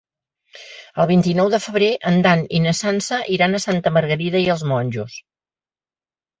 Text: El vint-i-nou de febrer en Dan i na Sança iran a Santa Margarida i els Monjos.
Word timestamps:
El 1.03 1.07
vint-i-nou 1.11 1.51
de 1.55 1.59
febrer 1.65 1.89
en 2.13 2.17
Dan 2.29 2.41
i 2.59 2.63
na 2.65 2.75
Sança 2.79 3.21
iran 3.37 3.55
a 3.55 3.63
Santa 3.69 3.95
Margarida 4.01 4.45
i 4.49 4.51
els 4.57 4.67
Monjos. 4.75 5.23